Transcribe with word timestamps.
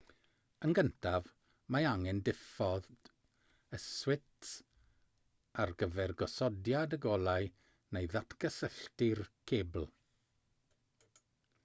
yn 0.67 0.71
gyntaf 0.77 1.27
mae 1.73 1.85
angen 1.89 2.21
diffodd 2.29 3.09
y 3.77 3.79
swits 3.83 4.53
ar 5.65 5.73
gyfer 5.83 6.13
gosodiad 6.23 6.95
y 6.97 6.99
golau 7.05 7.51
neu 7.99 8.09
ddatgysylltu'r 8.15 9.23
cebl 9.53 9.85